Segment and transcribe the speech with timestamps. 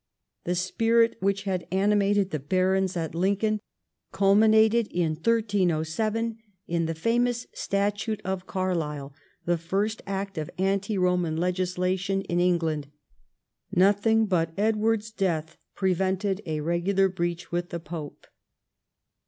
[0.45, 3.61] The spirit which had animated the bax'ons at Lincoln
[4.11, 9.13] culminated in 1307 in the famous Statute of Carlisle,
[9.45, 12.87] the first act of anti Eoman legislation in England.
[13.71, 18.25] Nothing but Edward's death prevented a regular breach with the pope.